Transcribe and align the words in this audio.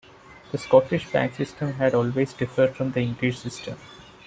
The 0.51 0.57
Scottish 0.57 1.11
bank 1.11 1.35
system 1.35 1.73
had 1.73 1.93
always 1.93 2.33
differed 2.33 2.75
from 2.75 2.91
the 2.93 3.01
English 3.01 3.37
system. 3.37 3.77